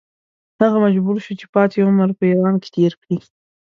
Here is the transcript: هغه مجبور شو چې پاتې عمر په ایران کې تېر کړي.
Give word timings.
هغه 0.61 0.77
مجبور 0.85 1.15
شو 1.25 1.33
چې 1.39 1.45
پاتې 1.55 1.77
عمر 1.87 2.09
په 2.17 2.23
ایران 2.31 2.55
کې 2.61 2.69
تېر 2.75 2.93
کړي. 3.01 3.17